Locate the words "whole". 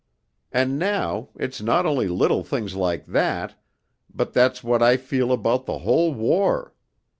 5.77-6.11